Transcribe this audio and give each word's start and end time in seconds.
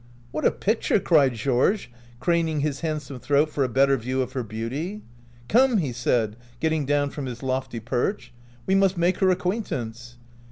"What 0.31 0.45
a 0.45 0.49
picture!" 0.51 0.99
cried 0.99 1.35
Georges, 1.35 1.87
cran 2.19 2.47
ing 2.47 2.61
his 2.61 2.79
handsome 2.79 3.19
throat 3.19 3.51
for 3.51 3.63
a 3.63 3.69
better 3.69 3.97
view 3.97 4.23
of 4.23 4.31
her 4.31 4.41
beauty." 4.41 5.03
Come," 5.47 5.77
he 5.77 5.93
said, 5.93 6.37
getting 6.59 6.87
down 6.87 7.11
from 7.11 7.27
his 7.27 7.43
lofty 7.43 7.79
perch, 7.79 8.33
"we 8.65 8.73
must 8.73 8.97
make 8.97 9.19
her 9.19 9.29
acquaintance." 9.29 10.17